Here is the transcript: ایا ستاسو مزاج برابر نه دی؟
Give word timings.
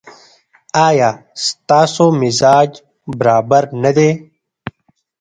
ایا 0.87 1.09
ستاسو 1.45 2.05
مزاج 2.21 2.69
برابر 3.19 3.63
نه 3.83 3.91
دی؟ 3.97 4.09